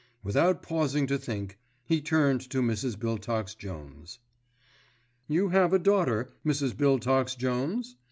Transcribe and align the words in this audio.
Without 0.23 0.63
pausing 0.63 1.05
to 1.05 1.17
think, 1.19 1.59
he 1.85 2.01
turned 2.01 2.41
to 2.49 2.63
Mrs. 2.63 2.97
Biltox 2.97 3.55
Jones. 3.55 4.17
"You 5.27 5.49
have 5.49 5.73
a 5.73 5.77
daughter, 5.77 6.33
Mrs. 6.43 6.73
Biltox 6.75 7.35
Jones?" 7.37 7.97